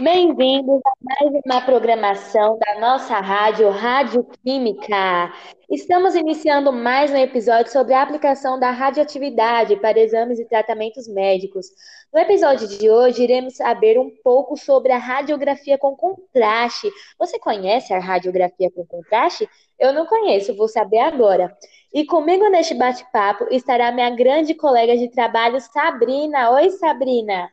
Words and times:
Bem-vindos 0.00 0.80
a 0.84 0.92
mais 1.00 1.42
uma 1.46 1.60
programação 1.62 2.58
da 2.58 2.78
nossa 2.78 3.18
rádio, 3.18 3.70
Rádio 3.70 4.24
Química. 4.44 5.32
Estamos 5.70 6.14
iniciando 6.14 6.70
mais 6.70 7.10
um 7.10 7.16
episódio 7.16 7.72
sobre 7.72 7.94
a 7.94 8.02
aplicação 8.02 8.60
da 8.60 8.70
radioatividade 8.70 9.76
para 9.76 9.98
exames 9.98 10.38
e 10.38 10.44
tratamentos 10.44 11.08
médicos. 11.08 11.68
No 12.12 12.20
episódio 12.20 12.68
de 12.68 12.90
hoje, 12.90 13.22
iremos 13.22 13.56
saber 13.56 13.98
um 13.98 14.10
pouco 14.22 14.54
sobre 14.54 14.92
a 14.92 14.98
radiografia 14.98 15.78
com 15.78 15.96
contraste. 15.96 16.90
Você 17.18 17.38
conhece 17.38 17.94
a 17.94 17.98
radiografia 17.98 18.70
com 18.70 18.84
contraste? 18.84 19.48
Eu 19.78 19.94
não 19.94 20.04
conheço, 20.04 20.54
vou 20.54 20.68
saber 20.68 20.98
agora. 20.98 21.56
E 21.94 22.04
comigo 22.04 22.50
neste 22.50 22.74
bate-papo 22.74 23.46
estará 23.50 23.90
minha 23.92 24.10
grande 24.10 24.54
colega 24.54 24.94
de 24.94 25.08
trabalho, 25.08 25.58
Sabrina. 25.58 26.50
Oi, 26.50 26.70
Sabrina. 26.72 27.50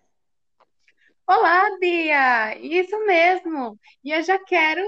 Olá, 1.35 1.63
Bia! 1.79 2.55
Isso 2.59 2.95
mesmo! 3.07 3.75
E 4.03 4.11
eu 4.11 4.21
já 4.21 4.37
quero 4.37 4.87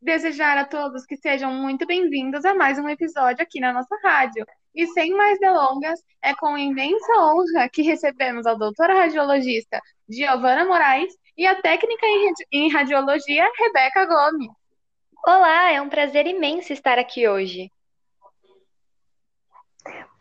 desejar 0.00 0.58
a 0.58 0.64
todos 0.66 1.06
que 1.06 1.16
sejam 1.16 1.50
muito 1.50 1.86
bem-vindos 1.86 2.44
a 2.44 2.54
mais 2.54 2.78
um 2.78 2.86
episódio 2.86 3.42
aqui 3.42 3.60
na 3.60 3.72
nossa 3.72 3.96
rádio. 4.04 4.44
E 4.74 4.86
sem 4.88 5.14
mais 5.14 5.38
delongas, 5.38 5.98
é 6.20 6.34
com 6.34 6.58
imensa 6.58 7.12
honra 7.18 7.70
que 7.72 7.80
recebemos 7.80 8.46
a 8.46 8.52
doutora 8.52 8.92
radiologista 8.92 9.80
Giovana 10.06 10.66
Moraes 10.66 11.14
e 11.34 11.46
a 11.46 11.62
técnica 11.62 12.06
em 12.52 12.70
radiologia 12.70 13.48
Rebeca 13.58 14.04
Gomes. 14.04 14.50
Olá, 15.26 15.72
é 15.72 15.80
um 15.80 15.88
prazer 15.88 16.26
imenso 16.26 16.74
estar 16.74 16.98
aqui 16.98 17.26
hoje. 17.26 17.70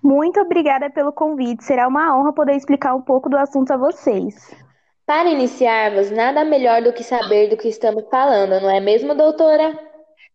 Muito 0.02 0.39
obrigada 0.39 0.89
pelo 0.89 1.12
convite. 1.12 1.66
Será 1.66 1.86
uma 1.86 2.17
honra 2.17 2.31
poder 2.31 2.55
explicar 2.55 2.95
um 2.95 3.02
pouco 3.02 3.30
do 3.30 3.38
assunto 3.38 3.72
a 3.72 3.78
vocês. 3.78 4.65
Para 5.05 5.30
iniciarmos, 5.30 6.09
nada 6.09 6.44
melhor 6.44 6.82
do 6.82 6.91
que 6.91 7.04
saber 7.04 7.48
do 7.48 7.58
que 7.58 7.68
estamos 7.68 8.05
falando, 8.09 8.59
não 8.59 8.70
é 8.70 8.80
mesmo, 8.80 9.14
doutora? 9.14 9.80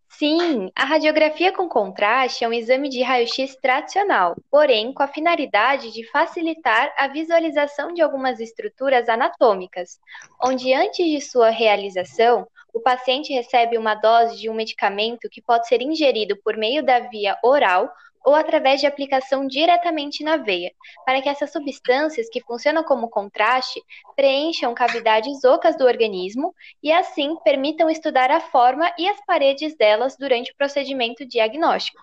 Sim, 0.09 0.71
a 0.76 0.85
radiografia 0.85 1.52
com 1.52 1.68
contraste 1.68 2.45
é 2.45 2.49
um 2.49 2.52
exame 2.52 2.88
de 2.88 3.02
raio-x 3.02 3.57
tradicional, 3.57 4.37
porém 4.51 4.93
com 4.93 5.02
a 5.02 5.09
finalidade 5.09 5.93
de 5.93 6.09
facilitar 6.10 6.93
a 6.96 7.09
visualização 7.09 7.93
de 7.93 8.01
algumas 8.01 8.38
estruturas 8.38 9.09
anatômicas, 9.09 9.98
onde 10.45 10.73
antes 10.73 11.04
de 11.04 11.21
sua 11.21 11.51
realização, 11.51 12.46
o 12.73 12.80
paciente 12.80 13.32
recebe 13.32 13.76
uma 13.76 13.96
dose 13.96 14.38
de 14.38 14.48
um 14.48 14.54
medicamento 14.54 15.29
que 15.29 15.43
pode 15.43 15.66
ser 15.66 15.82
ingerido 15.82 16.37
por 16.45 16.57
meio 16.57 16.85
da 16.85 17.01
via 17.01 17.37
oral 17.43 17.91
ou 18.24 18.35
através 18.35 18.80
de 18.80 18.87
aplicação 18.87 19.46
diretamente 19.46 20.23
na 20.23 20.37
veia, 20.37 20.73
para 21.04 21.21
que 21.23 21.29
essas 21.29 21.52
substâncias 21.52 22.29
que 22.29 22.43
funcionam 22.43 22.85
como 22.85 23.09
contraste 23.09 23.82
preencham 24.15 24.74
cavidades 24.74 25.45
ocas 25.45 25.76
do 25.76 25.85
organismo 25.85 26.54
e 26.82 26.93
assim 26.93 27.37
permitam 27.45 27.88
estudar 27.91 28.30
a 28.30 28.41
forma 28.41 28.93
e 28.98 29.09
as 29.09 29.24
paredes 29.24 29.76
delas 29.76 30.16
durante 30.16 30.52
o 30.52 30.57
procedimento 30.57 31.26
diagnóstico. 31.26 32.01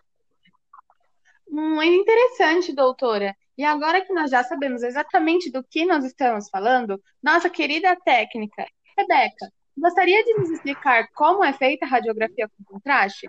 Muito 1.50 2.02
interessante, 2.02 2.74
doutora. 2.74 3.36
E 3.58 3.64
agora 3.64 4.02
que 4.02 4.14
nós 4.14 4.30
já 4.30 4.44
sabemos 4.44 4.84
exatamente 4.84 5.52
do 5.52 5.64
que 5.64 5.86
nós 5.86 6.04
estamos 6.04 6.50
falando, 6.50 7.02
nossa 7.24 7.50
querida 7.50 7.96
técnica, 7.96 8.68
Rebeca, 8.98 9.52
gostaria 9.78 10.24
de 10.24 10.34
nos 10.36 10.50
explicar 10.50 11.08
como 11.14 11.44
é 11.44 11.54
feita 11.54 11.86
a 11.86 11.90
radiografia 11.90 12.48
com 12.50 12.64
contraste? 12.66 13.28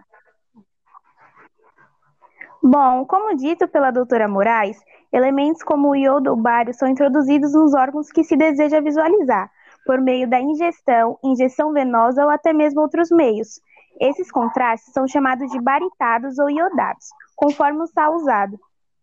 Bom, 2.63 3.05
como 3.07 3.37
dito 3.37 3.69
pela 3.69 3.93
doutora 3.93 4.27
Moraes, 4.27 4.77
elementos 5.13 5.63
como 5.63 5.91
o 5.91 5.95
iodo 5.95 6.31
ou 6.31 6.37
bário 6.37 6.75
são 6.75 6.89
introduzidos 6.89 7.53
nos 7.53 7.73
órgãos 7.73 8.11
que 8.11 8.25
se 8.25 8.37
deseja 8.37 8.81
visualizar, 8.81 9.49
por 9.87 10.01
meio 10.01 10.29
da 10.29 10.41
ingestão, 10.41 11.17
injeção 11.23 11.73
venosa 11.73 12.25
ou 12.25 12.31
até 12.31 12.53
mesmo 12.53 12.81
outros 12.81 13.11
meios. 13.11 13.61
Esses 14.01 14.31
contrastes 14.31 14.93
são 14.93 15.07
chamados 15.07 15.51
de 15.53 15.61
baritados 15.61 16.39
ou 16.39 16.51
iodados, 16.51 17.07
conforme 17.37 17.83
o 17.83 17.87
sal 17.87 18.15
usado. 18.15 18.59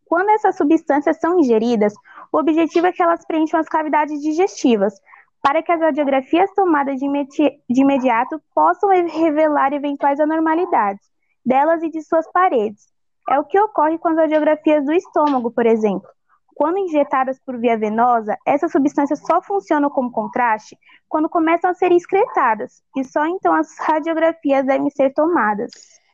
Quando 0.06 0.29
essas 0.29 0.58
substâncias 0.58 1.18
são 1.19 1.40
ingeridas, 1.40 1.94
o 2.31 2.38
objetivo 2.38 2.88
é 2.88 2.91
que 2.91 3.02
elas 3.02 3.25
preencham 3.25 3.59
as 3.59 3.69
cavidades 3.69 4.22
digestivas, 4.22 4.94
para 5.41 5.63
que 5.63 5.72
as 5.72 5.79
radiografias 5.79 6.52
tomadas 6.53 7.00
de, 7.00 7.06
imedi 7.06 7.52
de 7.69 7.81
imediato 7.81 8.41
possam 8.53 8.90
revelar 8.90 9.72
eventuais 9.74 10.19
anormalidades 10.19 11.06
delas 11.46 11.84
e 11.84 11.90
de 11.90 12.02
suas 12.02 12.29
paredes. 12.31 12.94
É 13.30 13.40
o 13.40 13.44
que 13.44 13.59
ocorre 13.59 13.97
com 13.97 14.09
as 14.09 14.18
radiografias 14.18 14.86
do 14.86 14.94
estômago, 14.94 15.52
por 15.52 15.66
exemplo. 15.66 16.08
Quando 16.56 16.78
injetadas 16.78 17.38
por 17.40 17.59
via 17.59 17.78
venosa, 17.78 18.38
essas 18.47 18.72
substâncias 18.72 19.19
só 19.19 19.41
funcionam 19.41 19.90
como 19.90 20.12
contraste 20.12 20.78
quando 21.09 21.28
começam 21.28 21.69
a 21.69 21.74
ser 21.74 21.91
excretadas, 21.91 22.81
e 22.96 23.03
só 23.03 23.25
então 23.25 23.53
as 23.53 23.78
radiografias 23.80 24.66
devem 24.66 24.90
ser 24.90 25.14
tomadas. 25.14 25.72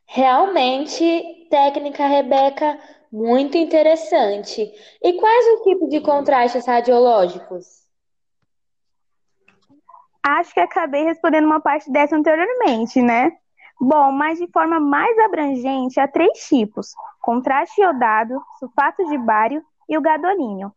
Realmente, 0.08 1.48
técnica 1.50 2.08
Rebeca, 2.08 2.80
muito 3.12 3.58
interessante. 3.58 4.72
E 5.02 5.14
quais 5.14 5.46
os 5.54 5.64
tipos 5.64 5.90
de 5.90 6.02
contrastes 6.02 6.66
radiológicos? 6.66 7.82
Acho 10.24 10.54
que 10.54 10.60
acabei 10.60 11.04
respondendo 11.04 11.46
uma 11.46 11.60
parte 11.60 11.92
dessa 11.92 12.16
anteriormente, 12.16 13.02
né? 13.02 13.32
Bom, 13.84 14.12
mas 14.12 14.38
de 14.38 14.46
forma 14.52 14.80
mais 14.80 15.18
abrangente, 15.18 16.00
há 16.00 16.08
três 16.08 16.38
tipos: 16.48 16.94
contraste 17.20 17.82
iodado, 17.82 18.40
sulfato 18.60 19.04
de 19.06 19.18
bário 19.18 19.64
e 19.90 19.98
o 19.98 20.02
gadolínio. 20.02 20.72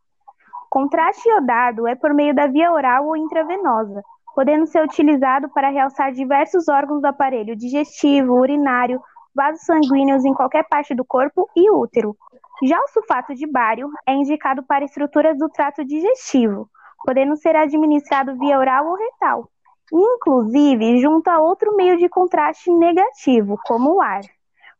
Contraste 0.70 1.28
iodado 1.28 1.86
é 1.86 1.94
por 1.94 2.14
meio 2.14 2.34
da 2.34 2.46
via 2.46 2.72
oral 2.72 3.06
ou 3.06 3.14
intravenosa, 3.14 4.02
podendo 4.34 4.66
ser 4.66 4.82
utilizado 4.82 5.50
para 5.50 5.68
realçar 5.68 6.12
diversos 6.12 6.66
órgãos 6.66 7.02
do 7.02 7.06
aparelho 7.06 7.54
digestivo, 7.54 8.40
urinário, 8.40 8.98
vasos 9.34 9.66
sanguíneos 9.66 10.24
em 10.24 10.32
qualquer 10.32 10.66
parte 10.66 10.94
do 10.94 11.04
corpo 11.04 11.46
e 11.54 11.70
útero. 11.70 12.16
Já 12.62 12.80
o 12.80 12.88
sulfato 12.88 13.34
de 13.34 13.46
bário 13.46 13.90
é 14.06 14.14
indicado 14.14 14.62
para 14.62 14.86
estruturas 14.86 15.36
do 15.36 15.50
trato 15.50 15.84
digestivo, 15.84 16.70
podendo 17.04 17.36
ser 17.36 17.54
administrado 17.54 18.34
via 18.38 18.58
oral 18.58 18.86
ou 18.86 18.96
retal, 18.96 19.50
inclusive 19.92 21.00
junto 21.00 21.28
a 21.28 21.40
outro 21.40 21.74
meio 21.76 21.96
de 21.96 22.08
contraste 22.08 22.70
negativo, 22.70 23.58
como 23.64 23.94
o 23.94 24.00
ar. 24.00 24.22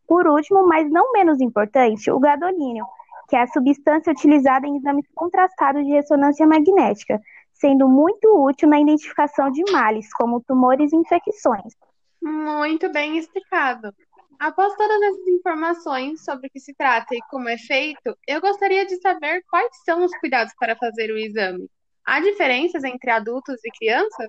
Por 0.06 0.26
último, 0.26 0.66
mas 0.66 0.91
não 0.91 1.12
menos 1.12 1.41
importante, 1.41 2.10
o 2.10 2.19
gadolínio, 2.19 2.84
que 3.28 3.37
é 3.37 3.43
a 3.43 3.47
substância 3.47 4.12
utilizada 4.12 4.66
em 4.66 4.76
exames 4.76 5.06
contrastados 5.14 5.84
de 5.84 5.93
ressonância 5.93 6.47
magnética, 6.47 7.20
sendo 7.53 7.88
muito 7.88 8.28
útil 8.44 8.69
na 8.69 8.81
identificação 8.81 9.50
de 9.50 9.62
males, 9.72 10.12
como 10.12 10.43
tumores 10.43 10.93
e 10.93 10.97
infecções. 10.97 11.75
Muito 12.20 12.91
bem 12.93 13.16
explicado. 13.19 13.94
Após 14.38 14.75
todas 14.76 15.00
essas 15.00 15.26
informações 15.28 16.22
sobre 16.25 16.48
o 16.48 16.50
que 16.50 16.60
se 16.60 16.75
trata 16.75 17.14
e 17.14 17.20
como 17.31 17.48
é 17.48 17.56
feito, 17.56 18.16
eu 18.26 18.41
gostaria 18.41 18.84
de 18.84 19.00
saber 19.00 19.43
quais 19.48 19.70
são 19.84 20.04
os 20.04 20.14
cuidados 20.19 20.53
para 20.59 20.76
fazer 20.76 21.10
o 21.10 21.19
exame. 21.19 21.69
Há 22.04 22.20
diferenças 22.20 22.84
entre 22.84 23.10
adultos 23.10 23.64
e 23.64 23.70
crianças? 23.70 24.26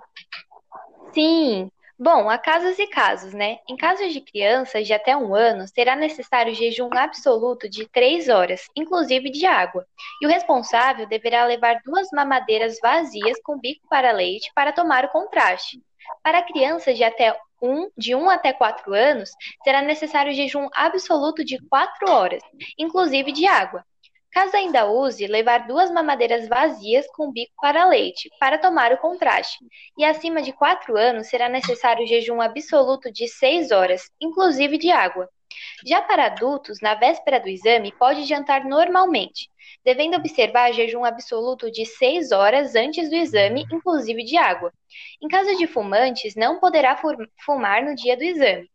Sim. 1.13 1.71
Bom, 1.97 2.29
há 2.29 2.37
casos 2.37 2.77
e 2.77 2.87
casos, 2.87 3.33
né? 3.33 3.59
Em 3.69 3.77
casos 3.77 4.11
de 4.11 4.19
crianças 4.19 4.85
de 4.85 4.91
até 4.91 5.15
um 5.15 5.33
ano, 5.33 5.65
será 5.65 5.95
necessário 5.95 6.53
jejum 6.53 6.89
absoluto 6.91 7.69
de 7.69 7.87
três 7.87 8.27
horas, 8.27 8.67
inclusive 8.75 9.29
de 9.29 9.45
água. 9.45 9.85
E 10.21 10.27
o 10.27 10.29
responsável 10.29 11.07
deverá 11.07 11.45
levar 11.45 11.79
duas 11.85 12.09
mamadeiras 12.11 12.77
vazias 12.81 13.41
com 13.41 13.57
bico 13.57 13.87
para 13.89 14.11
leite 14.11 14.51
para 14.53 14.73
tomar 14.73 15.05
o 15.05 15.09
contraste. 15.09 15.81
Para 16.21 16.43
crianças 16.43 16.97
de 16.97 17.03
até 17.05 17.33
um, 17.61 17.89
de 17.97 18.13
1 18.13 18.29
até 18.29 18.51
4 18.51 18.93
anos, 18.93 19.31
será 19.63 19.81
necessário 19.81 20.33
jejum 20.33 20.67
absoluto 20.73 21.45
de 21.45 21.57
4 21.69 22.11
horas, 22.11 22.43
inclusive 22.77 23.31
de 23.31 23.47
água. 23.47 23.85
Caso 24.35 24.57
ainda 24.57 24.85
use, 24.85 25.25
levar 25.27 25.59
duas 25.59 25.89
mamadeiras 25.89 26.45
vazias 26.49 27.07
com 27.13 27.31
bico 27.31 27.53
para 27.61 27.87
leite, 27.87 28.29
para 28.37 28.57
tomar 28.57 28.91
o 28.91 28.97
contraste. 28.97 29.59
E 29.97 30.03
acima 30.03 30.41
de 30.41 30.51
4 30.51 30.97
anos 30.97 31.27
será 31.27 31.47
necessário 31.47 32.05
jejum 32.05 32.41
absoluto 32.41 33.09
de 33.09 33.29
6 33.29 33.71
horas, 33.71 34.11
inclusive 34.19 34.77
de 34.77 34.91
água. 34.91 35.29
Já 35.85 36.01
para 36.01 36.25
adultos, 36.25 36.81
na 36.81 36.95
véspera 36.95 37.39
do 37.39 37.47
exame, 37.47 37.93
pode 37.93 38.25
jantar 38.25 38.65
normalmente, 38.65 39.49
devendo 39.85 40.17
observar 40.17 40.73
jejum 40.73 41.05
absoluto 41.05 41.71
de 41.71 41.85
6 41.85 42.33
horas 42.33 42.75
antes 42.75 43.09
do 43.09 43.15
exame, 43.15 43.65
inclusive 43.71 44.21
de 44.21 44.35
água. 44.35 44.69
Em 45.23 45.29
caso 45.29 45.55
de 45.55 45.65
fumantes, 45.65 46.35
não 46.35 46.59
poderá 46.59 47.01
fumar 47.45 47.85
no 47.85 47.95
dia 47.95 48.17
do 48.17 48.23
exame. 48.23 48.69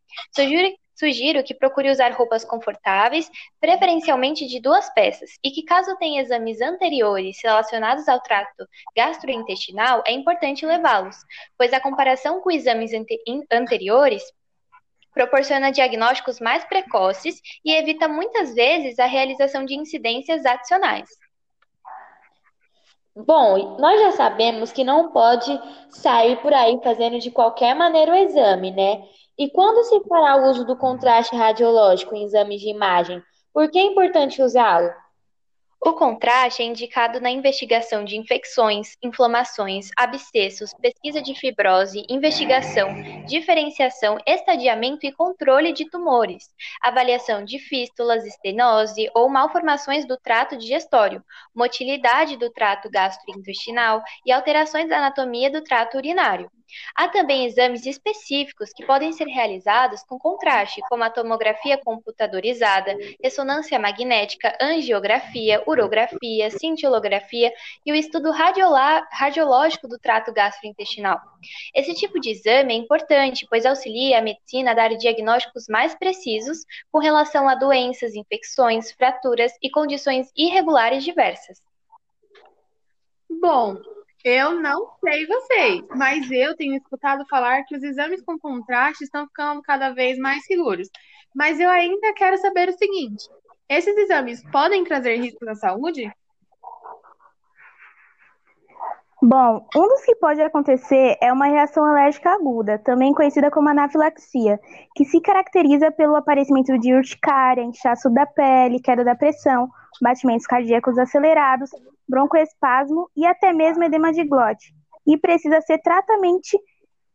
Sugiro, 1.01 1.43
que 1.43 1.55
procure 1.55 1.91
usar 1.91 2.13
roupas 2.13 2.45
confortáveis, 2.45 3.31
preferencialmente 3.59 4.47
de 4.47 4.61
duas 4.61 4.93
peças, 4.93 5.31
e 5.43 5.51
que 5.51 5.63
caso 5.63 5.97
tenha 5.97 6.21
exames 6.21 6.61
anteriores 6.61 7.39
relacionados 7.43 8.07
ao 8.07 8.21
trato 8.21 8.69
gastrointestinal, 8.95 10.03
é 10.07 10.13
importante 10.13 10.67
levá-los, 10.67 11.17
pois 11.57 11.73
a 11.73 11.81
comparação 11.81 12.43
com 12.43 12.51
exames 12.51 12.93
ante 12.93 13.19
anteriores 13.51 14.23
proporciona 15.15 15.73
diagnósticos 15.73 16.39
mais 16.39 16.65
precoces 16.67 17.41
e 17.65 17.73
evita 17.73 18.07
muitas 18.07 18.55
vezes 18.55 18.99
a 18.99 19.07
realização 19.07 19.65
de 19.65 19.75
incidências 19.75 20.45
adicionais. 20.45 21.09
Bom, 23.17 23.77
nós 23.79 24.01
já 24.01 24.13
sabemos 24.13 24.71
que 24.71 24.85
não 24.85 25.11
pode 25.11 25.59
sair 25.89 26.37
por 26.43 26.53
aí 26.55 26.79
fazendo 26.83 27.19
de 27.19 27.31
qualquer 27.31 27.75
maneira 27.75 28.13
o 28.13 28.15
exame, 28.15 28.71
né? 28.71 29.03
E 29.41 29.49
quando 29.49 29.83
se 29.85 29.99
fará 30.07 30.37
o 30.37 30.51
uso 30.51 30.67
do 30.67 30.77
contraste 30.77 31.35
radiológico 31.35 32.15
em 32.15 32.25
exames 32.25 32.61
de 32.61 32.69
imagem? 32.69 33.23
Por 33.55 33.71
que 33.71 33.79
é 33.79 33.83
importante 33.83 34.43
usá-lo? 34.43 34.93
O 35.81 35.95
contraste 35.95 36.61
é 36.61 36.67
indicado 36.67 37.23
na 37.23 37.31
investigação 37.31 38.05
de 38.05 38.19
infecções, 38.19 38.99
inflamações, 39.03 39.89
abscessos, 39.97 40.75
pesquisa 40.75 41.23
de 41.23 41.35
fibrose, 41.35 42.05
investigação, 42.07 42.89
diferenciação, 43.27 44.19
estadiamento 44.27 45.07
e 45.07 45.13
controle 45.13 45.73
de 45.73 45.89
tumores, 45.89 46.51
avaliação 46.83 47.43
de 47.43 47.59
fístulas, 47.59 48.27
estenose 48.27 49.09
ou 49.15 49.27
malformações 49.31 50.07
do 50.07 50.19
trato 50.19 50.55
digestório, 50.55 51.25
motilidade 51.55 52.37
do 52.37 52.51
trato 52.51 52.91
gastrointestinal 52.91 54.03
e 54.27 54.33
alterações 54.33 54.87
da 54.87 54.99
anatomia 54.99 55.51
do 55.51 55.65
trato 55.65 55.97
urinário. 55.97 56.51
Há 56.95 57.09
também 57.09 57.47
exames 57.47 57.87
específicos 57.87 58.73
que 58.73 58.85
podem 58.85 59.13
ser 59.13 59.27
realizados 59.27 60.03
com 60.03 60.19
contraste, 60.19 60.81
como 60.89 61.05
a 61.05 61.11
tomografia 61.11 61.79
computadorizada, 61.79 62.97
ressonância 63.23 63.79
magnética, 63.79 64.57
angiografia, 64.61 65.63
urografia, 65.67 66.51
cintilografia 66.51 67.53
e 67.85 67.93
o 67.93 67.95
estudo 67.95 68.31
radiológico 68.31 69.89
do 69.89 69.99
trato 69.99 70.33
gastrointestinal. 70.33 71.21
Esse 71.75 71.95
tipo 71.95 72.21
de 72.21 72.31
exame 72.31 72.75
é 72.75 72.77
importante, 72.77 73.47
pois 73.49 73.65
auxilia 73.67 74.19
a 74.19 74.23
medicina 74.23 74.73
a 74.73 74.75
dar 74.75 74.91
diagnósticos 74.97 75.67
mais 75.69 75.95
precisos 75.95 76.65
com 76.91 76.99
relação 76.99 77.49
a 77.49 77.55
doenças, 77.55 78.15
infecções, 78.15 78.93
fraturas 78.93 79.53
e 79.63 79.71
condições 79.71 80.31
irregulares 80.37 81.05
diversas. 81.05 81.63
Bom, 83.41 83.77
eu 84.25 84.61
não 84.61 84.91
sei 85.03 85.27
vocês, 85.27 85.83
mas 85.97 86.31
eu 86.31 86.57
tenho 86.57 86.77
escutado 86.77 87.27
falar 87.29 87.65
que 87.65 87.77
os 87.77 87.83
exames 87.83 88.23
com 88.23 88.39
contraste 88.39 89.05
estão 89.05 89.27
ficando 89.27 89.63
cada 89.63 89.91
vez 89.91 90.19
mais 90.19 90.45
seguros. 90.45 90.89
Mas 91.35 91.59
eu 91.61 91.71
ainda 91.71 92.13
quero 92.15 92.37
saber 92.39 92.69
o 92.69 92.77
seguinte: 92.77 93.29
esses 93.69 93.97
exames 93.97 94.43
podem 94.51 94.85
trazer 94.85 95.17
riscos 95.17 95.49
à 95.49 95.55
saúde? 95.55 96.11
Bom, 99.23 99.67
um 99.77 99.87
dos 99.87 100.03
que 100.03 100.17
pode 100.17 100.41
acontecer 100.41 101.19
é 101.21 101.31
uma 101.31 101.45
reação 101.45 101.85
alérgica 101.85 102.31
aguda, 102.31 102.79
também 102.79 103.13
conhecida 103.13 103.51
como 103.51 103.69
anafilaxia, 103.69 104.59
que 104.97 105.05
se 105.05 105.21
caracteriza 105.21 105.91
pelo 105.91 106.17
aparecimento 106.17 106.79
de 106.79 106.95
urticária, 106.95 107.63
inchaço 107.63 108.09
da 108.09 108.25
pele, 108.25 108.81
queda 108.81 109.05
da 109.05 109.15
pressão, 109.15 109.69
batimentos 110.01 110.47
cardíacos 110.47 110.97
acelerados, 110.97 111.71
broncoespasmo 112.11 113.09
e 113.17 113.25
até 113.25 113.53
mesmo 113.53 113.85
edema 113.85 114.13
de 114.13 114.25
glote, 114.25 114.75
e 115.07 115.17
precisa 115.17 115.61
ser 115.61 115.79
tratamente 115.79 116.59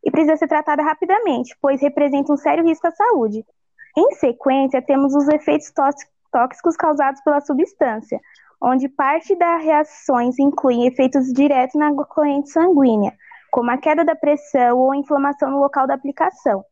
e 0.04 0.10
precisa 0.10 0.38
ser 0.38 0.48
tratada 0.48 0.82
rapidamente, 0.82 1.56
pois 1.62 1.82
representa 1.82 2.32
um 2.32 2.38
sério 2.38 2.64
risco 2.64 2.88
à 2.88 2.92
saúde. 2.92 3.44
Em 3.98 4.12
sequência, 4.14 4.82
temos 4.82 5.16
os 5.16 5.28
efeitos 5.28 5.72
tóxicos 6.32 6.76
causados 6.78 7.22
pela 7.22 7.42
substância, 7.42 8.20
onde 8.62 8.88
parte 8.88 9.36
das 9.36 9.64
reações 9.64 10.38
incluem 10.40 10.86
efeitos 10.88 11.32
diretos 11.34 11.76
na 11.76 11.94
corrente 12.06 12.50
sanguínea, 12.50 13.14
como 13.52 13.72
a 13.72 13.78
queda 13.78 14.04
da 14.06 14.16
pressão 14.16 14.78
ou 14.78 14.94
inflamação 14.94 15.50
no 15.50 15.60
local 15.60 15.88
da 15.88 15.96
aplicação. 15.96 16.64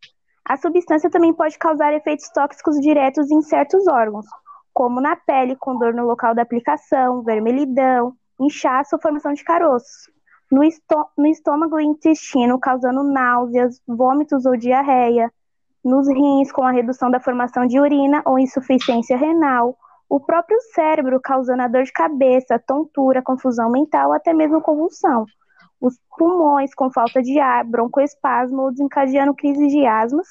A 0.46 0.58
substância 0.58 1.10
também 1.10 1.34
pode 1.34 1.58
causar 1.58 1.94
efeitos 1.94 2.30
tóxicos 2.30 2.80
diretos 2.80 3.31
em 3.31 3.42
certos 3.42 3.88
órgãos, 3.88 4.25
como 4.74 5.00
na 5.00 5.16
pele, 5.16 5.56
com 5.56 5.78
dor 5.78 5.94
no 5.94 6.06
local 6.06 6.34
da 6.34 6.42
aplicação, 6.42 7.22
vermelhidão, 7.22 8.16
inchaço 8.40 8.96
ou 8.96 9.02
formação 9.02 9.34
de 9.34 9.44
caroços. 9.44 10.10
No, 10.52 10.62
no 11.18 11.28
estômago 11.28 11.80
e 11.80 11.86
intestino, 11.86 12.60
causando 12.60 13.04
náuseas, 13.04 13.81
vômitos 13.88 14.46
ou 14.46 14.58
diarreia. 14.58 15.31
Nos 15.84 16.08
rins, 16.08 16.52
com 16.52 16.64
a 16.64 16.72
redução 16.72 17.12
da 17.12 17.20
formação 17.20 17.66
de 17.66 17.80
urina 17.80 18.22
ou 18.25 18.40
insuficiência 18.40 19.18
renal 19.18 19.78
o 20.14 20.20
próprio 20.20 20.60
cérebro 20.75 21.20
causando 21.20 21.64
a 21.64 21.68
dor 21.68 21.84
de 21.86 21.92
cabeça, 21.92 22.60
tontura, 22.60 23.24
confusão 23.24 23.72
mental, 23.72 24.14
até 24.14 24.31
mesmo 24.31 24.62
convulsão. 24.62 25.25
Os 25.81 26.00
pulmões 26.16 26.75
com 26.75 26.92
falta 26.92 27.20
de 27.20 27.40
ar, 27.40 27.66
broncoespasmo 27.66 28.62
ou 28.62 28.72
desencadeando 28.72 29.34
crises 29.34 29.72
de 29.72 29.84
asmas 29.88 30.28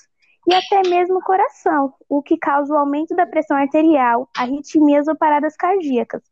e 0.46 0.54
até 0.54 0.82
mesmo 0.88 1.18
o 1.18 1.22
coração, 1.22 1.94
o 2.08 2.22
que 2.22 2.36
causa 2.36 2.74
o 2.74 2.76
aumento 2.76 3.14
da 3.14 3.26
pressão 3.26 3.56
arterial, 3.56 4.28
arritmias 4.36 5.06
ou 5.06 5.16
paradas 5.16 5.56
cardíacas. 5.56 6.22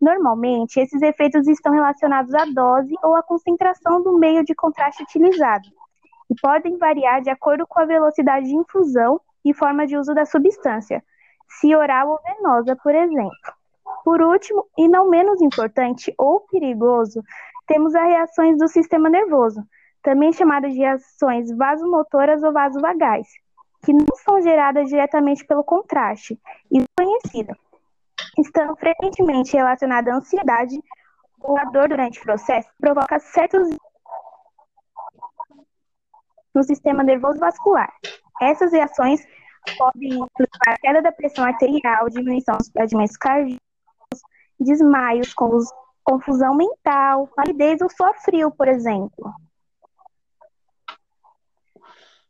Normalmente, 0.00 0.78
esses 0.78 1.00
efeitos 1.00 1.48
estão 1.48 1.72
relacionados 1.72 2.34
à 2.34 2.44
dose 2.44 2.94
ou 3.02 3.16
à 3.16 3.22
concentração 3.22 4.02
do 4.02 4.18
meio 4.18 4.44
de 4.44 4.54
contraste 4.54 5.02
utilizado 5.02 5.66
e 6.30 6.34
podem 6.40 6.76
variar 6.76 7.22
de 7.22 7.30
acordo 7.30 7.66
com 7.66 7.80
a 7.80 7.86
velocidade 7.86 8.46
de 8.46 8.54
infusão 8.54 9.20
e 9.44 9.54
forma 9.54 9.86
de 9.86 9.96
uso 9.96 10.12
da 10.12 10.26
substância, 10.26 11.02
se 11.48 11.74
oral 11.74 12.10
ou 12.10 12.20
venosa, 12.22 12.76
por 12.76 12.94
exemplo. 12.94 13.30
Por 14.04 14.20
último, 14.20 14.66
e 14.76 14.86
não 14.86 15.08
menos 15.08 15.40
importante 15.40 16.12
ou 16.18 16.40
perigoso, 16.40 17.22
temos 17.66 17.94
as 17.94 18.04
reações 18.04 18.58
do 18.58 18.68
sistema 18.68 19.08
nervoso, 19.08 19.64
também 20.02 20.32
chamadas 20.32 20.72
de 20.72 20.78
reações 20.78 21.50
vasomotoras 21.56 22.42
ou 22.42 22.52
vasovagais, 22.52 23.26
que 23.84 23.92
não 23.92 24.06
são 24.24 24.40
geradas 24.42 24.88
diretamente 24.88 25.44
pelo 25.44 25.64
contraste, 25.64 26.38
e 26.70 26.84
conhecida, 26.96 27.56
estando 28.38 28.76
frequentemente 28.76 29.56
relacionada 29.56 30.12
à 30.12 30.16
ansiedade 30.16 30.80
ou 31.40 31.58
à 31.58 31.64
dor 31.64 31.88
durante 31.88 32.18
o 32.18 32.22
processo, 32.22 32.68
provoca 32.80 33.18
certos 33.18 33.68
no 36.54 36.62
sistema 36.64 37.02
nervoso 37.02 37.38
vascular. 37.38 37.92
Essas 38.40 38.72
reações 38.72 39.24
podem 39.78 40.14
implicar 40.14 40.74
a 40.74 40.78
queda 40.78 41.02
da 41.02 41.12
pressão 41.12 41.44
arterial, 41.44 42.08
diminuição 42.08 42.56
dos 42.56 42.68
batimentos 42.70 43.16
cardíacos, 43.16 43.60
desmaios, 44.58 45.34
confusão 46.02 46.54
mental, 46.54 47.28
palidez 47.28 47.80
ou 47.80 47.90
suor 47.90 48.14
frio, 48.20 48.50
por 48.50 48.68
exemplo. 48.68 49.32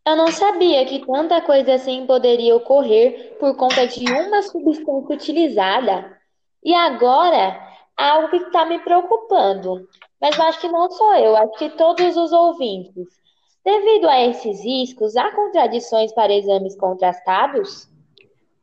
Eu 0.07 0.15
não 0.15 0.29
sabia 0.29 0.87
que 0.87 1.05
tanta 1.05 1.41
coisa 1.41 1.75
assim 1.75 2.07
poderia 2.07 2.55
ocorrer 2.55 3.37
por 3.41 3.57
conta 3.57 3.89
de 3.89 4.05
uma 4.13 4.41
substância 4.41 5.15
utilizada. 5.15 6.17
E 6.63 6.73
agora, 6.73 7.61
algo 7.97 8.29
que 8.29 8.37
está 8.37 8.65
me 8.65 8.79
preocupando. 8.79 9.89
Mas 10.21 10.39
eu 10.39 10.45
acho 10.45 10.61
que 10.61 10.69
não 10.69 10.89
só 10.91 11.19
eu, 11.19 11.37
acho 11.37 11.59
que 11.59 11.71
todos 11.71 12.17
os 12.17 12.31
ouvintes. 12.31 13.09
Devido 13.65 14.09
a 14.09 14.21
esses 14.21 14.63
riscos, 14.65 15.17
há 15.17 15.35
contradições 15.35 16.15
para 16.15 16.33
exames 16.33 16.77
contrastados? 16.77 17.89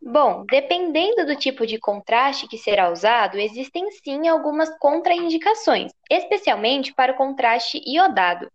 Bom, 0.01 0.46
dependendo 0.46 1.25
do 1.25 1.36
tipo 1.36 1.67
de 1.67 1.77
contraste 1.77 2.48
que 2.48 2.58
será 2.58 2.89
usado, 2.89 3.38
existem 3.38 3.89
sim 3.91 4.29
algumas 4.29 4.70
contraindicações, 4.77 5.91
especialmente 6.10 6.94
para 6.94 7.12
o 7.12 7.15
contraste 7.15 7.82
iodado. 7.86 8.50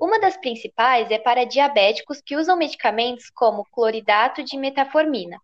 Uma 0.00 0.18
das 0.18 0.36
principais 0.36 1.10
é 1.10 1.18
para 1.18 1.44
diabéticos 1.44 2.20
que 2.20 2.36
usam 2.36 2.56
medicamentos 2.56 3.30
como 3.30 3.64
cloridato 3.66 4.42
de 4.42 4.56
metformina. 4.56 5.38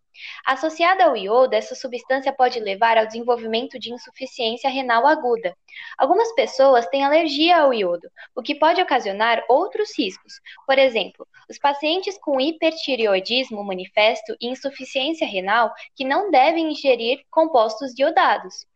Associada 0.44 1.04
ao 1.04 1.16
iodo, 1.16 1.54
essa 1.54 1.74
substância 1.74 2.32
pode 2.32 2.58
levar 2.60 2.98
ao 2.98 3.06
desenvolvimento 3.06 3.78
de 3.78 3.92
insuficiência 3.92 4.68
renal 4.68 5.06
aguda. 5.06 5.56
Algumas 5.96 6.32
pessoas 6.34 6.86
têm 6.88 7.04
alergia 7.04 7.58
ao 7.58 7.72
iodo, 7.72 8.10
o 8.34 8.42
que 8.42 8.54
pode 8.54 8.82
ocasionar 8.82 9.42
outros 9.48 9.96
riscos. 9.96 10.40
Por 10.66 10.78
exemplo, 10.78 11.26
os 11.48 11.58
pacientes 11.58 12.18
com 12.18 12.40
hipertireoidismo 12.40 13.64
manifesto 13.64 14.36
e 14.40 14.48
insuficiência 14.48 15.26
renal 15.26 15.72
que 15.94 16.04
não 16.04 16.30
devem 16.30 16.70
ingerir 16.72 17.24
compostos 17.30 17.96
iodados. 17.98 18.66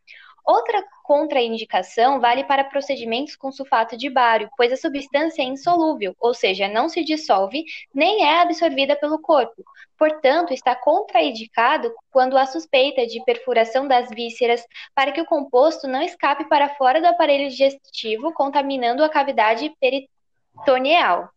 Outra 0.44 0.84
contraindicação 1.02 2.20
vale 2.20 2.44
para 2.44 2.64
procedimentos 2.64 3.34
com 3.34 3.50
sulfato 3.50 3.96
de 3.96 4.10
bário, 4.10 4.50
pois 4.56 4.70
a 4.72 4.76
substância 4.76 5.40
é 5.40 5.46
insolúvel, 5.46 6.14
ou 6.20 6.34
seja, 6.34 6.68
não 6.68 6.88
se 6.88 7.02
dissolve 7.02 7.64
nem 7.94 8.24
é 8.24 8.40
absorvida 8.42 8.94
pelo 8.94 9.18
corpo. 9.18 9.64
Portanto, 9.96 10.52
está 10.52 10.74
contraindicado 10.74 11.92
quando 12.10 12.36
há 12.36 12.44
suspeita 12.44 13.06
de 13.06 13.24
perfuração 13.24 13.88
das 13.88 14.10
vísceras 14.10 14.62
para 14.94 15.12
que 15.12 15.20
o 15.20 15.26
composto 15.26 15.88
não 15.88 16.02
escape 16.02 16.46
para 16.48 16.74
fora 16.74 17.00
do 17.00 17.06
aparelho 17.06 17.48
digestivo, 17.48 18.32
contaminando 18.34 19.02
a 19.02 19.08
cavidade 19.08 19.72
peritoneal. 19.80 21.30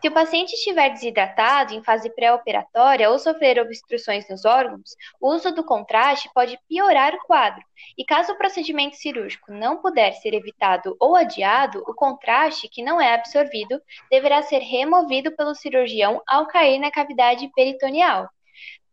Se 0.00 0.08
o 0.08 0.12
paciente 0.12 0.54
estiver 0.54 0.90
desidratado 0.90 1.74
em 1.74 1.82
fase 1.82 2.08
pré-operatória 2.10 3.10
ou 3.10 3.18
sofrer 3.18 3.58
obstruções 3.58 4.28
nos 4.28 4.44
órgãos, 4.44 4.96
o 5.20 5.32
uso 5.34 5.52
do 5.52 5.64
contraste 5.64 6.30
pode 6.34 6.58
piorar 6.68 7.14
o 7.14 7.26
quadro. 7.26 7.62
E 7.96 8.04
caso 8.04 8.32
o 8.32 8.38
procedimento 8.38 8.96
cirúrgico 8.96 9.52
não 9.52 9.80
puder 9.80 10.12
ser 10.12 10.34
evitado 10.34 10.96
ou 11.00 11.16
adiado, 11.16 11.82
o 11.86 11.94
contraste, 11.94 12.68
que 12.68 12.82
não 12.82 13.00
é 13.00 13.14
absorvido, 13.14 13.80
deverá 14.10 14.42
ser 14.42 14.58
removido 14.58 15.34
pelo 15.36 15.54
cirurgião 15.54 16.22
ao 16.26 16.46
cair 16.46 16.78
na 16.78 16.90
cavidade 16.90 17.50
peritoneal. 17.54 18.28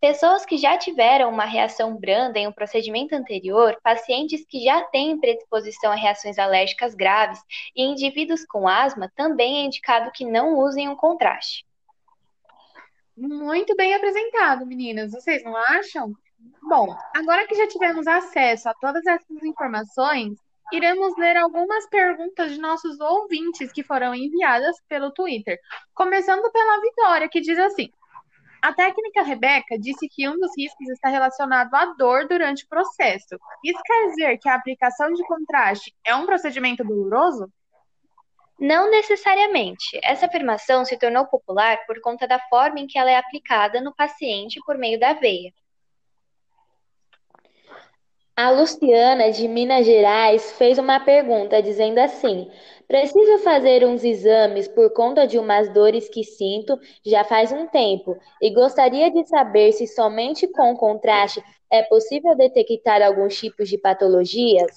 Pessoas 0.04 0.46
que 0.46 0.58
já 0.58 0.78
tiveram 0.78 1.30
uma 1.30 1.46
reação 1.46 1.96
branda 1.96 2.38
em 2.38 2.46
um 2.46 2.52
procedimento 2.52 3.16
anterior, 3.16 3.80
pacientes 3.82 4.46
que 4.46 4.62
já 4.62 4.82
têm 4.82 5.18
predisposição 5.18 5.94
a 5.94 5.96
reações 5.96 6.38
alérgicas 6.38 6.94
graves 6.94 7.40
e 7.74 7.84
indivíduos 7.84 8.46
com 8.46 8.68
asma 8.68 9.10
também 9.16 9.60
é 9.60 9.66
indicado 9.66 10.12
que 10.14 10.26
não 10.26 10.60
usem 10.60 10.90
um 10.90 10.96
contraste. 10.98 11.66
Muito 13.16 13.78
bem 13.78 13.94
apresentado, 13.94 14.66
meninas. 14.66 15.14
Vocês 15.14 15.42
não 15.42 15.56
acham? 15.56 16.12
Bom, 16.64 16.94
agora 17.16 17.48
que 17.48 17.56
já 17.56 17.66
tivemos 17.70 18.06
acesso 18.06 18.68
a 18.68 18.74
todas 18.74 19.06
essas 19.06 19.42
informações, 19.42 20.38
iremos 20.74 21.16
ler 21.18 21.38
algumas 21.38 21.88
perguntas 21.88 22.52
de 22.52 22.60
nossos 22.60 23.00
ouvintes 23.00 23.72
que 23.72 23.86
foram 23.86 24.14
enviadas 24.14 24.76
pelo 24.90 25.12
Twitter. 25.12 25.58
Começando 25.94 26.52
pela 26.52 26.82
Vitória, 26.82 27.30
que 27.30 27.40
diz 27.40 27.58
assim: 27.58 27.90
A 28.64 28.72
técnica 28.72 29.24
Rebeca 29.24 29.78
disse 29.78 30.08
que 30.08 30.26
um 30.30 30.40
dos 30.40 30.52
riscos 30.58 30.88
está 30.88 31.10
relacionado 31.10 31.76
à 31.76 31.84
dor 31.98 32.30
durante 32.30 32.64
o 32.64 32.68
processo. 32.70 33.38
Isso 33.62 33.82
quer 33.84 34.08
dizer 34.08 34.38
que 34.38 34.48
a 34.48 34.56
aplicação 34.56 35.12
de 35.12 35.22
contraste 35.28 35.94
é 36.02 36.16
um 36.16 36.26
procedimento 36.26 36.82
doloroso? 36.82 37.52
Não 38.58 38.90
necessariamente. 38.90 40.00
Essa 40.02 40.28
afirmação 40.28 40.86
se 40.86 40.98
tornou 40.98 41.28
popular 41.28 41.78
por 41.86 42.00
conta 42.00 42.26
da 42.26 42.40
forma 42.48 42.80
em 42.80 42.88
que 42.88 42.98
ela 42.98 43.12
é 43.12 43.18
aplicada 43.18 43.82
no 43.82 43.94
paciente 43.94 44.62
por 44.66 44.78
meio 44.78 44.98
da 44.98 45.12
veia. 45.12 45.52
A 48.36 48.50
Luciana, 48.50 49.32
de 49.32 49.48
Minas 49.48 49.86
Gerais, 49.86 50.54
fez 50.54 50.80
uma 50.80 51.00
pergunta 51.00 51.62
dizendo 51.62 52.00
assim: 52.00 52.50
Preciso 52.88 53.38
fazer 53.44 53.86
uns 53.86 54.04
exames 54.04 54.68
por 54.68 54.92
conta 54.92 55.28
de 55.28 55.38
umas 55.38 55.72
dores 55.72 56.10
que 56.10 56.24
sinto 56.24 56.80
já 57.06 57.24
faz 57.24 57.52
um 57.52 57.68
tempo 57.68 58.18
e 58.42 58.52
gostaria 58.52 59.12
de 59.12 59.24
saber 59.28 59.72
se 59.72 59.86
somente 59.86 60.48
com 60.48 60.76
contraste 60.76 61.44
é 61.72 61.84
possível 61.84 62.36
detectar 62.36 63.04
alguns 63.04 63.38
tipos 63.38 63.70
de 63.70 63.78
patologias? 63.78 64.72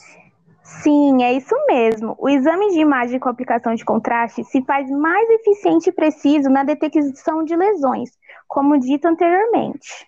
Sim, 0.62 1.22
é 1.22 1.32
isso 1.32 1.54
mesmo. 1.66 2.14
O 2.18 2.28
exame 2.28 2.72
de 2.72 2.80
imagem 2.80 3.18
com 3.18 3.30
aplicação 3.30 3.74
de 3.74 3.84
contraste 3.84 4.44
se 4.44 4.62
faz 4.64 4.90
mais 4.90 5.30
eficiente 5.30 5.88
e 5.88 5.92
preciso 5.92 6.50
na 6.50 6.62
detecção 6.62 7.42
de 7.42 7.56
lesões, 7.56 8.10
como 8.46 8.78
dito 8.78 9.06
anteriormente. 9.08 10.06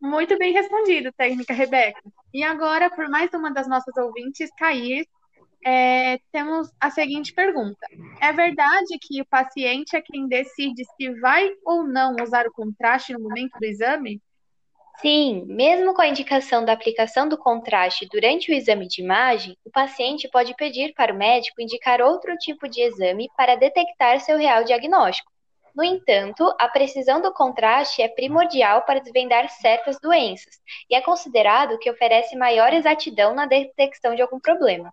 Muito 0.00 0.38
bem 0.38 0.52
respondido, 0.52 1.12
técnica 1.12 1.52
Rebeca. 1.52 2.00
E 2.32 2.42
agora, 2.42 2.88
por 2.88 3.08
mais 3.08 3.32
uma 3.34 3.52
das 3.52 3.68
nossas 3.68 3.94
ouvintes, 3.96 4.50
Cair, 4.56 5.06
é, 5.64 6.18
temos 6.32 6.70
a 6.80 6.90
seguinte 6.90 7.34
pergunta: 7.34 7.86
É 8.20 8.32
verdade 8.32 8.98
que 9.00 9.20
o 9.20 9.26
paciente 9.26 9.94
é 9.94 10.00
quem 10.00 10.26
decide 10.26 10.84
se 10.96 11.10
vai 11.20 11.50
ou 11.64 11.86
não 11.86 12.16
usar 12.22 12.46
o 12.46 12.52
contraste 12.52 13.12
no 13.12 13.20
momento 13.20 13.58
do 13.58 13.64
exame? 13.64 14.20
Sim, 15.00 15.44
mesmo 15.46 15.94
com 15.94 16.02
a 16.02 16.08
indicação 16.08 16.62
da 16.64 16.72
aplicação 16.72 17.26
do 17.26 17.38
contraste 17.38 18.06
durante 18.10 18.50
o 18.50 18.54
exame 18.54 18.86
de 18.86 19.02
imagem, 19.02 19.56
o 19.64 19.70
paciente 19.70 20.28
pode 20.30 20.54
pedir 20.56 20.92
para 20.94 21.12
o 21.12 21.16
médico 21.16 21.60
indicar 21.60 22.02
outro 22.02 22.36
tipo 22.36 22.68
de 22.68 22.82
exame 22.82 23.28
para 23.34 23.54
detectar 23.54 24.20
seu 24.20 24.36
real 24.36 24.62
diagnóstico. 24.62 25.29
No 25.74 25.84
entanto, 25.84 26.54
a 26.58 26.68
precisão 26.68 27.20
do 27.20 27.32
contraste 27.32 28.02
é 28.02 28.08
primordial 28.08 28.82
para 28.82 29.00
desvendar 29.00 29.48
certas 29.48 29.98
doenças 30.00 30.54
e 30.88 30.94
é 30.94 31.00
considerado 31.00 31.78
que 31.78 31.90
oferece 31.90 32.36
maior 32.36 32.72
exatidão 32.72 33.34
na 33.34 33.46
detecção 33.46 34.14
de 34.14 34.22
algum 34.22 34.40
problema. 34.40 34.92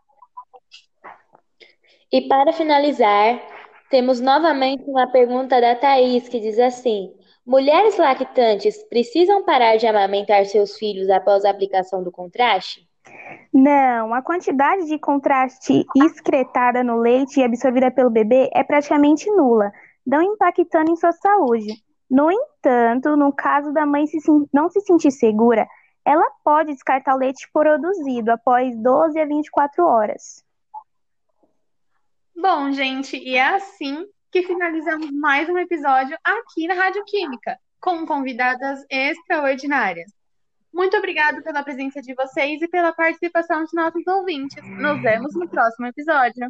E 2.11 2.21
para 2.27 2.53
finalizar, 2.53 3.41
temos 3.89 4.21
novamente 4.21 4.83
uma 4.87 5.11
pergunta 5.11 5.59
da 5.59 5.75
Thaís 5.75 6.29
que 6.29 6.39
diz 6.39 6.57
assim: 6.59 7.13
Mulheres 7.45 7.97
lactantes 7.97 8.83
precisam 8.89 9.43
parar 9.43 9.77
de 9.77 9.87
amamentar 9.87 10.45
seus 10.45 10.77
filhos 10.77 11.09
após 11.09 11.45
a 11.45 11.49
aplicação 11.49 12.03
do 12.03 12.11
contraste? 12.11 12.87
Não, 13.53 14.13
a 14.13 14.21
quantidade 14.21 14.85
de 14.85 14.99
contraste 14.99 15.85
excretada 15.95 16.83
no 16.83 16.97
leite 16.97 17.39
e 17.39 17.43
absorvida 17.43 17.89
pelo 17.89 18.09
bebê 18.09 18.49
é 18.53 18.63
praticamente 18.63 19.29
nula, 19.31 19.71
não 20.07 20.21
impactando 20.21 20.89
em 20.89 20.95
sua 20.95 21.11
saúde. 21.11 21.83
No 22.09 22.31
entanto, 22.31 23.17
no 23.17 23.33
caso 23.33 23.73
da 23.73 23.85
mãe 23.85 24.07
se, 24.07 24.17
não 24.53 24.69
se 24.69 24.79
sentir 24.79 25.11
segura, 25.11 25.67
ela 26.05 26.25
pode 26.41 26.71
descartar 26.71 27.15
o 27.15 27.19
leite 27.19 27.49
produzido 27.51 28.31
após 28.31 28.73
12 28.81 29.19
a 29.19 29.25
24 29.25 29.83
horas. 29.83 30.41
Bom, 32.33 32.71
gente, 32.71 33.17
e 33.17 33.35
é 33.35 33.55
assim 33.55 34.07
que 34.31 34.43
finalizamos 34.43 35.11
mais 35.11 35.49
um 35.49 35.57
episódio 35.57 36.17
aqui 36.23 36.67
na 36.67 36.75
Rádio 36.75 37.03
Química, 37.05 37.57
com 37.81 38.05
convidadas 38.05 38.85
extraordinárias. 38.89 40.09
Muito 40.73 40.95
obrigada 40.95 41.41
pela 41.41 41.63
presença 41.63 42.01
de 42.01 42.13
vocês 42.13 42.61
e 42.61 42.67
pela 42.67 42.93
participação 42.93 43.65
de 43.65 43.75
nossos 43.75 44.05
ouvintes. 44.07 44.63
Nos 44.63 45.01
vemos 45.01 45.35
no 45.35 45.49
próximo 45.49 45.87
episódio. 45.87 46.47